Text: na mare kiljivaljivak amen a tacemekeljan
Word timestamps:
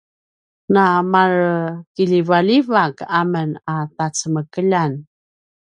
na 0.73 0.85
mare 1.11 1.51
kiljivaljivak 1.95 2.95
amen 3.19 3.51
a 3.73 3.75
tacemekeljan 3.95 4.91